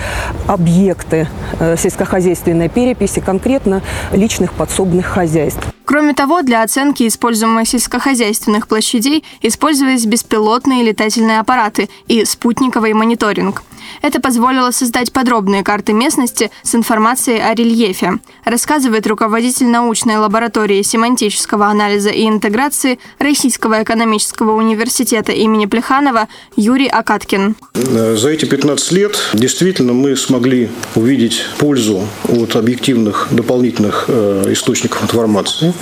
[0.46, 1.28] объекты
[1.58, 5.62] э, сельскохозяйственной переписи, конкретно личных подсобных хозяйств.
[5.84, 13.62] Кроме того, для оценки используемых сельскохозяйственных площадей использовались беспилотные летательные аппараты и спутниковый мониторинг.
[14.02, 21.66] Это позволило создать подробные карты местности с информацией о рельефе, рассказывает руководитель научной лаборатории семантического
[21.66, 27.56] анализа и интеграции Российского экономического университета имени Плеханова Юрий Акаткин.
[27.74, 35.72] За эти 15 лет действительно мы смогли увидеть пользу от объективных дополнительных э, источников информации.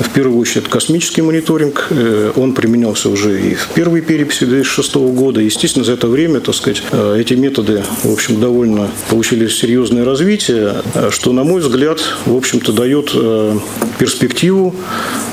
[0.00, 1.88] В первую очередь космический мониторинг.
[1.90, 5.40] Э, он применялся уже и в первой переписи 2006 года.
[5.40, 10.82] Естественно, за это время, так сказать, э, эти методы, в общем, довольно получили серьезное развитие,
[11.10, 13.58] что, на мой взгляд, в общем-то, дает э,
[13.98, 14.74] перспективу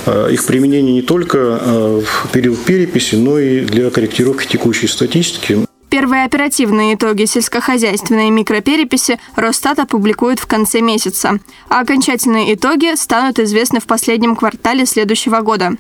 [0.06, 5.66] э, их применения не только э, в период переписи, но и для корректировки текущей статистики.
[5.89, 13.80] Первые оперативные итоги сельскохозяйственной микропереписи Росстат опубликует в конце месяца, а окончательные итоги станут известны
[13.80, 15.72] в последнем квартале следующего года.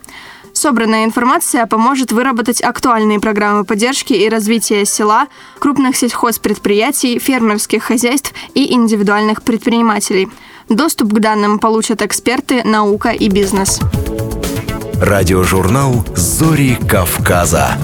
[0.59, 8.73] Собранная информация поможет выработать актуальные программы поддержки и развития села, крупных сельхозпредприятий, фермерских хозяйств и
[8.73, 10.27] индивидуальных предпринимателей.
[10.67, 13.79] Доступ к данным получат эксперты, наука и бизнес.
[15.01, 17.77] Радиожурнал «Зори Кавказа».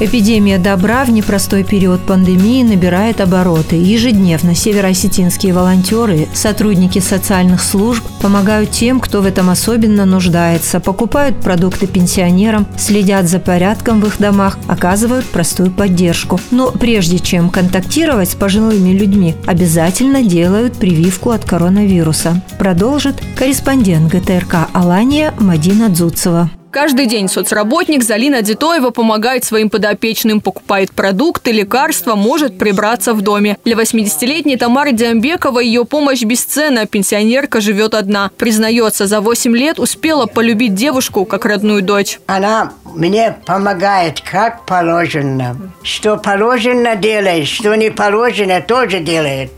[0.00, 3.74] Эпидемия добра в непростой период пандемии набирает обороты.
[3.74, 11.88] Ежедневно североосетинские волонтеры, сотрудники социальных служб помогают тем, кто в этом особенно нуждается, покупают продукты
[11.88, 16.38] пенсионерам, следят за порядком в их домах, оказывают простую поддержку.
[16.52, 22.40] Но прежде чем контактировать с пожилыми людьми, обязательно делают прививку от коронавируса.
[22.60, 26.50] Продолжит корреспондент ГТРК «Алания» Мадина Дзуцева.
[26.70, 33.56] Каждый день соцработник Залина Дитоева помогает своим подопечным, покупает продукты, лекарства, может прибраться в доме.
[33.64, 36.86] Для 80-летней Тамары Диамбекова ее помощь бесценна.
[36.86, 38.30] Пенсионерка живет одна.
[38.36, 42.20] Признается, за 8 лет успела полюбить девушку как родную дочь.
[42.26, 45.56] Она мне помогает как положено.
[45.82, 49.50] Что положено делает, что не положено тоже делает.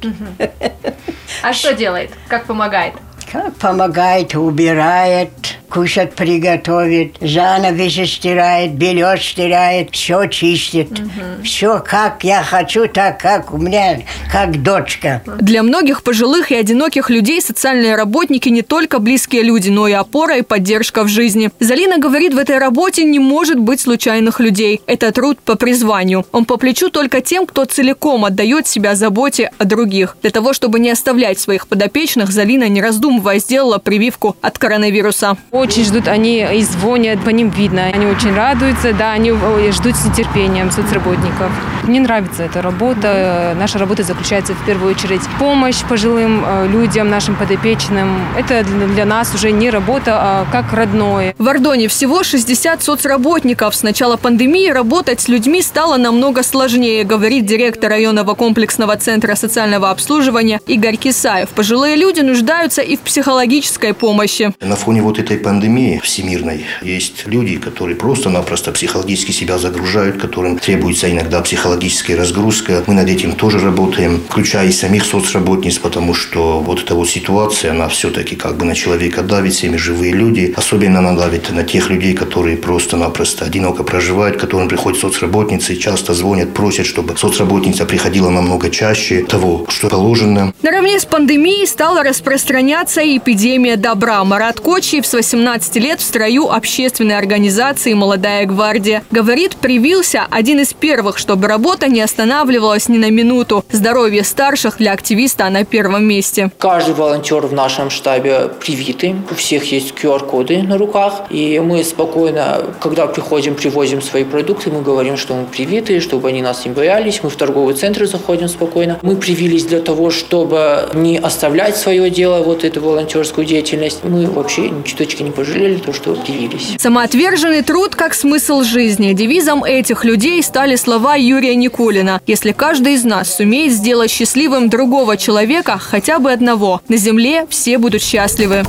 [1.42, 2.10] А что делает?
[2.28, 2.94] Как помогает?
[3.30, 5.30] Как помогает, убирает,
[5.70, 10.90] кушать приготовит, занавеси стирает, белье стирает, все чистит.
[10.90, 11.44] Угу.
[11.44, 14.00] Все как я хочу, так как у меня,
[14.32, 15.22] как дочка.
[15.38, 20.38] Для многих пожилых и одиноких людей социальные работники не только близкие люди, но и опора
[20.38, 21.50] и поддержка в жизни.
[21.60, 24.82] Залина говорит, в этой работе не может быть случайных людей.
[24.86, 26.26] Это труд по призванию.
[26.32, 30.16] Он по плечу только тем, кто целиком отдает себя заботе о других.
[30.22, 32.80] Для того, чтобы не оставлять своих подопечных, Залина, не
[33.20, 37.84] раздумывая, сделала прививку от коронавируса очень ждут, они и звонят, по ним видно.
[37.92, 39.32] Они очень радуются, да, они
[39.72, 41.50] ждут с нетерпением соцработников.
[41.84, 43.54] Мне нравится эта работа.
[43.58, 48.18] Наша работа заключается в первую очередь помощь пожилым э, людям, нашим подопечным.
[48.36, 51.34] Это для нас уже не работа, а как родное.
[51.38, 53.74] В Ордоне всего 60 соцработников.
[53.74, 59.90] С начала пандемии работать с людьми стало намного сложнее, говорит директор районного комплексного центра социального
[59.90, 61.48] обслуживания Игорь Кисаев.
[61.50, 64.54] Пожилые люди нуждаются и в психологической помощи.
[64.60, 71.10] На фоне вот этой пандемии всемирной есть люди, которые просто-напросто психологически себя загружают, которым требуется
[71.10, 72.84] иногда психологическая разгрузка.
[72.86, 77.72] Мы над этим тоже работаем, включая и самих соцработниц, потому что вот эта вот ситуация,
[77.72, 80.54] она все-таки как бы на человека давит, всеми живые люди.
[80.56, 86.54] Особенно она давит на тех людей, которые просто-напросто одиноко проживают, которым приходят соцработницы, часто звонят,
[86.54, 90.54] просят, чтобы соцработница приходила намного чаще того, что положено.
[90.62, 94.22] Наравне с пандемией стала распространяться и эпидемия добра.
[94.24, 99.02] Марат Кочиев с 18 18 лет в строю общественной организации «Молодая гвардия».
[99.10, 103.64] Говорит, привился один из первых, чтобы работа не останавливалась ни на минуту.
[103.70, 106.50] Здоровье старших для активиста на первом месте.
[106.58, 109.16] Каждый волонтер в нашем штабе привитый.
[109.30, 111.22] У всех есть QR-коды на руках.
[111.30, 116.42] И мы спокойно, когда приходим, привозим свои продукты, мы говорим, что мы привиты, чтобы они
[116.42, 117.20] нас не боялись.
[117.22, 118.98] Мы в торговый центр заходим спокойно.
[119.02, 124.00] Мы привились для того, чтобы не оставлять свое дело, вот эту волонтерскую деятельность.
[124.04, 126.74] Мы вообще ни чуточки не пожалели то, что объявились.
[126.78, 129.12] Самоотверженный труд как смысл жизни.
[129.12, 132.20] Девизом этих людей стали слова Юрия Никулина.
[132.26, 137.78] Если каждый из нас сумеет сделать счастливым другого человека, хотя бы одного, на земле все
[137.78, 138.64] будут счастливы.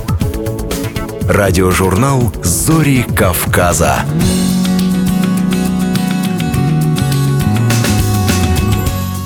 [1.27, 4.05] Радиожурнал «Зори Кавказа».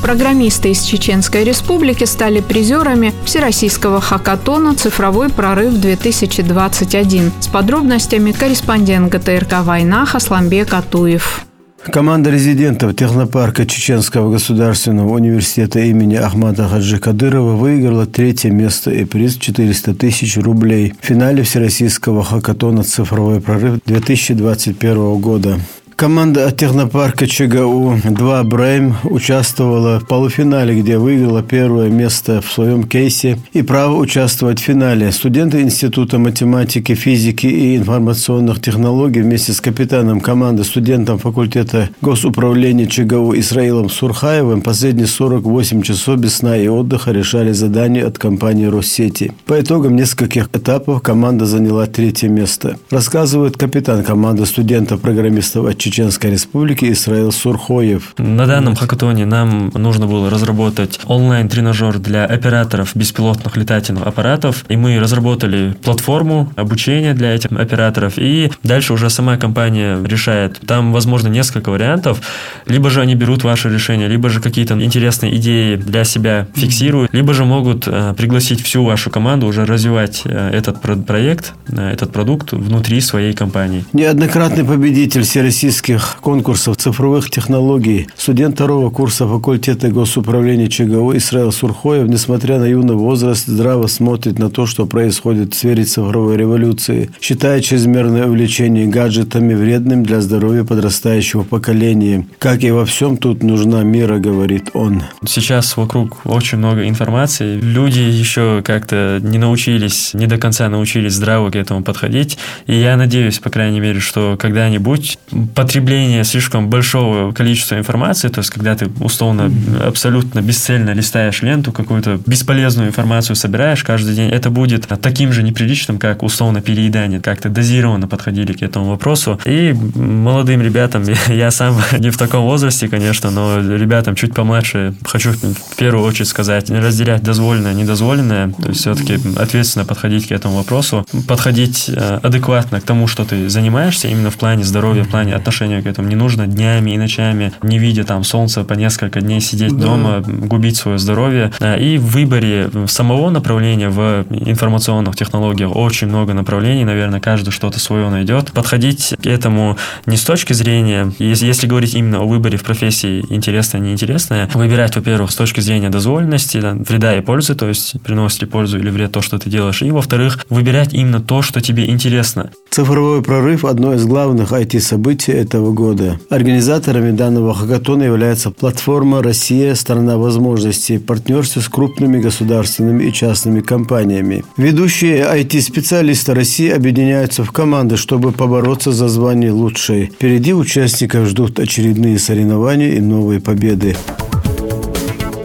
[0.06, 7.32] Программисты из Чеченской Республики стали призерами Всероссийского хакатона «Цифровой прорыв-2021».
[7.40, 11.48] С подробностями корреспондент ГТРК «Война» Хасламбек Атуев.
[11.82, 19.38] Команда резидентов технопарка Чеченского государственного университета имени Ахмада Хаджи Кадырова выиграла третье место и приз
[19.38, 25.60] 400 тысяч рублей в финале Всероссийского хакатона «Цифровой прорыв-2021» года.
[25.96, 33.62] Команда технопарка ЧГУ-2 «Брейм» участвовала в полуфинале, где выиграла первое место в своем кейсе и
[33.62, 35.14] право участвовать в финале.
[35.14, 43.34] Студенты Института математики, физики и информационных технологий вместе с капитаном команды, студентом факультета госуправления ЧГУ
[43.38, 49.32] Исраилом Сурхаевым последние 48 часов без сна и отдыха решали задание от компании Россети.
[49.46, 52.76] По итогам нескольких этапов команда заняла третье место.
[52.90, 58.16] Рассказывает капитан команды студентов-программистов от Чеченской Республики Исраил Сурхоев.
[58.18, 65.00] На данном хакатоне нам нужно было разработать онлайн-тренажер для операторов беспилотных летательных аппаратов, и мы
[65.00, 70.60] разработали платформу обучения для этих операторов, и дальше уже сама компания решает.
[70.66, 72.20] Там, возможно, несколько вариантов.
[72.66, 77.36] Либо же они берут ваше решение, либо же какие-то интересные идеи для себя фиксируют, либо
[77.36, 82.54] же могут э, пригласить всю вашу команду уже развивать э, этот проект, э, этот продукт
[82.54, 83.86] внутри своей компании.
[83.94, 92.08] Неоднократный победитель всероссийского всероссийских конкурсов цифровых технологий, студент второго курса факультета госуправления ЧГУ Исраил Сурхоев,
[92.08, 97.62] несмотря на юный возраст, здраво смотрит на то, что происходит в сфере цифровой революции, считая
[97.62, 102.26] чрезмерное увлечение гаджетами вредным для здоровья подрастающего поколения.
[102.40, 105.04] Как и во всем тут нужна мера, говорит он.
[105.28, 107.60] Сейчас вокруг очень много информации.
[107.60, 112.38] Люди еще как-то не научились, не до конца научились здраво к этому подходить.
[112.68, 115.18] И я надеюсь, по крайней мере, что когда-нибудь
[115.66, 119.52] потребление слишком большого количества информации, то есть когда ты условно
[119.84, 125.98] абсолютно бесцельно листаешь ленту, какую-то бесполезную информацию собираешь каждый день, это будет таким же неприличным,
[125.98, 127.20] как условно переедание.
[127.20, 129.40] Как-то дозированно подходили к этому вопросу.
[129.44, 135.32] И молодым ребятам, я сам не в таком возрасте, конечно, но ребятам чуть помладше хочу
[135.32, 140.58] в первую очередь сказать, не разделять дозволенное, недозволенное, то есть все-таки ответственно подходить к этому
[140.58, 145.34] вопросу, подходить э, адекватно к тому, что ты занимаешься, именно в плане здоровья, в плане
[145.34, 146.10] отношений отношению к этому.
[146.10, 149.86] Не нужно днями и ночами, не видя там солнца, по несколько дней сидеть да.
[149.86, 151.52] дома, губить свое здоровье.
[151.80, 158.10] И в выборе самого направления в информационных технологиях очень много направлений, наверное, каждый что-то свое
[158.10, 158.52] найдет.
[158.52, 163.24] Подходить к этому не с точки зрения, если, если говорить именно о выборе в профессии
[163.30, 168.48] интересное, неинтересное, выбирать, во-первых, с точки зрения дозволенности, вреда и пользы, то есть приносит ли
[168.48, 172.52] пользу или вред то, что ты делаешь, и, во-вторых, выбирать именно то, что тебе интересно.
[172.70, 176.20] Цифровой прорыв– одно из главных IT-событий этого года.
[176.30, 179.76] Организаторами данного хакатона является платформа «Россия.
[179.76, 184.44] Страна возможностей» в партнерстве с крупными государственными и частными компаниями.
[184.58, 190.08] Ведущие IT-специалисты России объединяются в команды, чтобы побороться за звание лучшей.
[190.08, 193.96] Впереди участников ждут очередные соревнования и новые победы.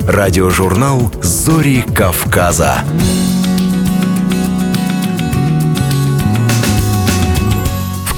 [0.07, 2.82] Радиожурнал «Зори Кавказа».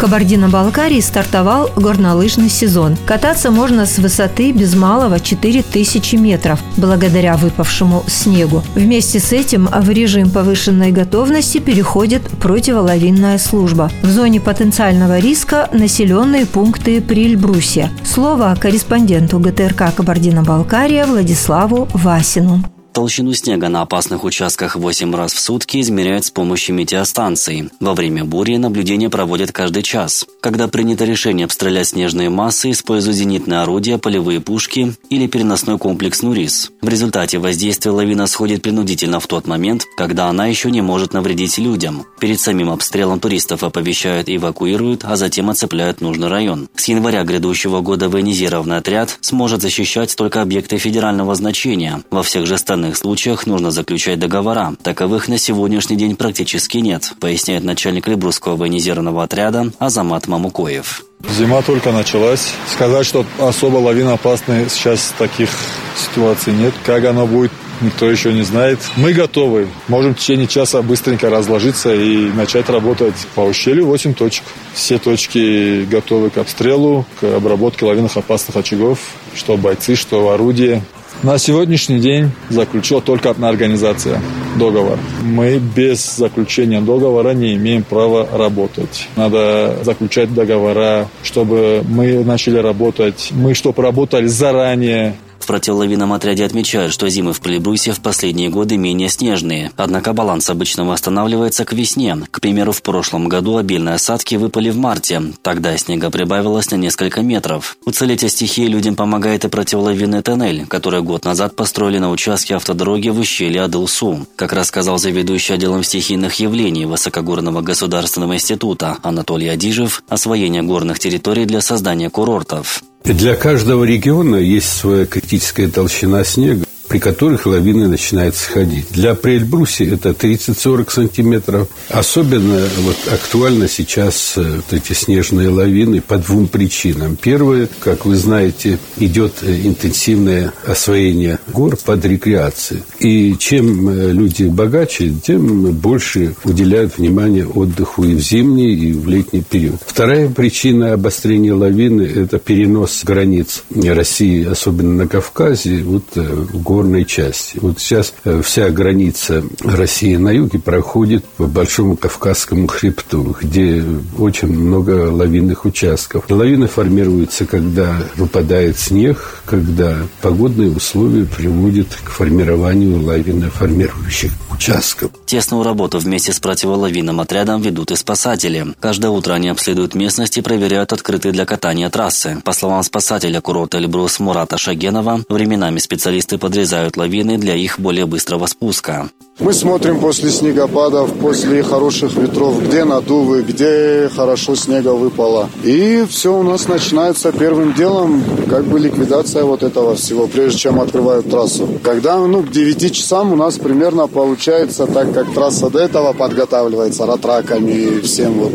[0.03, 2.96] Кабардино-Балкарии стартовал горнолыжный сезон.
[3.07, 8.64] Кататься можно с высоты без малого 4000 метров, благодаря выпавшему снегу.
[8.74, 13.92] Вместе с этим в режим повышенной готовности переходит противолавинная служба.
[14.03, 17.88] В зоне потенциального риска населенные пункты при Эльбрусе.
[18.03, 22.64] Слово корреспонденту ГТРК Кабардино-Балкария Владиславу Васину.
[22.93, 27.70] Толщину снега на опасных участках 8 раз в сутки измеряют с помощью метеостанций.
[27.80, 30.26] Во время бури наблюдения проводят каждый час.
[30.43, 36.70] Когда принято решение обстрелять снежные массы, используют зенитные орудия, полевые пушки или переносной комплекс «Нурис».
[36.82, 41.57] В результате воздействие лавина сходит принудительно в тот момент, когда она еще не может навредить
[41.57, 42.05] людям.
[42.20, 46.68] Перед самим обстрелом туристов оповещают и эвакуируют, а затем оцепляют нужный район.
[46.76, 52.03] С января грядущего года военизированный отряд сможет защищать только объекты федерального значения.
[52.11, 54.74] Во всех же странах данных случаях нужно заключать договора.
[54.83, 61.05] Таковых на сегодняшний день практически нет, поясняет начальник Лебрусского военизированного отряда Азамат Мамукоев.
[61.39, 62.51] Зима только началась.
[62.72, 65.49] Сказать, что особо лавиноопасной сейчас таких
[65.97, 66.74] ситуаций нет.
[66.85, 68.80] Как оно будет, никто еще не знает.
[68.97, 69.68] Мы готовы.
[69.87, 74.45] Можем в течение часа быстренько разложиться и начать работать по ущелью 8 точек.
[74.74, 78.99] Все точки готовы к обстрелу, к обработке лавинных опасных очагов,
[79.37, 80.83] что бойцы, что орудие.
[81.23, 84.20] На сегодняшний день заключила только одна организация
[84.59, 84.99] договор.
[85.23, 89.07] Мы без заключения договора не имеем права работать.
[89.14, 93.29] Надо заключать договора, чтобы мы начали работать.
[93.31, 98.76] Мы, чтобы работали заранее, В противолавинном отряде отмечают, что зимы в Прибрусе в последние годы
[98.76, 99.72] менее снежные.
[99.76, 102.16] Однако баланс обычно восстанавливается к весне.
[102.30, 105.20] К примеру, в прошлом году обильные осадки выпали в марте.
[105.43, 107.76] Тогда снега прибавилось на несколько метров.
[107.84, 113.09] Уцелеть от стихии людям помогает и противолавинный тоннель, который год назад построили на участке автодороги
[113.09, 114.28] в ущелье Адылсу.
[114.36, 121.61] Как рассказал заведующий отделом стихийных явлений Высокогорного государственного института Анатолий Адижев, освоение горных территорий для
[121.61, 122.84] создания курортов.
[123.05, 128.84] Для каждого региона есть своя критическая толщина снега при которых лавины начинают сходить.
[128.90, 131.68] Для Прельбруси это 30-40 сантиметров.
[131.88, 137.16] Особенно вот актуально сейчас э, вот эти снежные лавины по двум причинам.
[137.16, 142.82] Первое, как вы знаете, идет э, интенсивное освоение гор под рекреацией.
[142.99, 149.09] И чем э, люди богаче, тем больше уделяют внимание отдыху и в зимний, и в
[149.09, 149.80] летний период.
[149.86, 156.05] Вторая причина обострения лавины– это перенос границ России, особенно на Кавказе, вот
[156.53, 157.59] гор горной части.
[157.61, 163.85] Вот сейчас э, вся граница России на юге проходит по Большому Кавказскому хребту, где
[164.18, 166.24] очень много лавинных участков.
[166.28, 175.12] Лавины формируются, когда выпадает снег, когда погодные условия приводят к формированию лавиноформирующих участков.
[175.26, 178.66] Тесную работу вместе с противолавинным отрядом ведут и спасатели.
[178.80, 182.43] Каждое утро они обследуют местность и проверяют открытые для катания трассы.
[182.45, 188.47] По словам спасателя курорта Эльбрус Мурата Шагенова, временами специалисты подрезают лавины для их более быстрого
[188.47, 189.11] спуска.
[189.45, 195.51] Мы смотрим после снегопадов, после хороших ветров, где надувы, где хорошо снега выпало.
[195.64, 200.80] И все у нас начинается первым делом, как бы ликвидация вот этого всего, прежде чем
[200.80, 201.68] открывают трассу.
[201.82, 207.05] Когда, ну, к 9 часам у нас примерно получается, так как трасса до этого подготавливается
[207.05, 208.53] ратраками и всем вот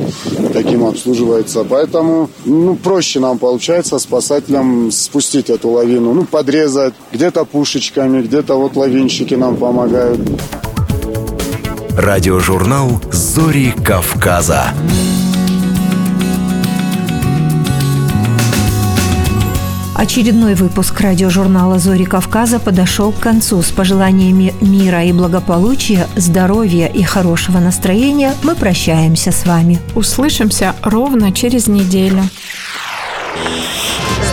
[0.54, 1.66] таким обслуживается.
[1.70, 8.78] Поэтому, ну, проще нам получается спасателям спустить эту лавину, ну, подрезать, где-то пушечками, где-то вот
[8.78, 10.22] лавинщики нам помогают.
[11.98, 14.72] Радиожурнал «Зори Кавказа».
[19.96, 23.64] Очередной выпуск радиожурнала «Зори Кавказа» подошел к концу.
[23.64, 29.80] С пожеланиями мира и благополучия, здоровья и хорошего настроения мы прощаемся с вами.
[29.96, 32.22] Услышимся ровно через неделю.